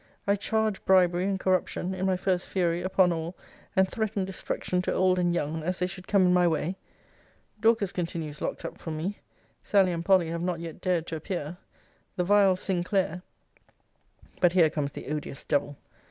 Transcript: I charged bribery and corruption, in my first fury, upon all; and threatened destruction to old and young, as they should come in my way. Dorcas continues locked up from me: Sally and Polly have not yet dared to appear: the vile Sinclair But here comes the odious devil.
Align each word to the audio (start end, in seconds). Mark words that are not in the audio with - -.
I 0.25 0.35
charged 0.35 0.83
bribery 0.83 1.25
and 1.25 1.39
corruption, 1.39 1.93
in 1.93 2.07
my 2.07 2.17
first 2.17 2.47
fury, 2.47 2.81
upon 2.81 3.13
all; 3.13 3.37
and 3.75 3.87
threatened 3.87 4.25
destruction 4.25 4.81
to 4.81 4.91
old 4.91 5.19
and 5.19 5.31
young, 5.31 5.61
as 5.61 5.77
they 5.77 5.85
should 5.85 6.07
come 6.07 6.25
in 6.25 6.33
my 6.33 6.47
way. 6.47 6.75
Dorcas 7.59 7.91
continues 7.91 8.41
locked 8.41 8.65
up 8.65 8.79
from 8.79 8.97
me: 8.97 9.19
Sally 9.61 9.91
and 9.91 10.03
Polly 10.03 10.29
have 10.29 10.41
not 10.41 10.59
yet 10.59 10.81
dared 10.81 11.05
to 11.05 11.15
appear: 11.15 11.57
the 12.15 12.23
vile 12.23 12.55
Sinclair 12.55 13.21
But 14.39 14.53
here 14.53 14.71
comes 14.71 14.91
the 14.91 15.05
odious 15.09 15.43
devil. 15.43 15.77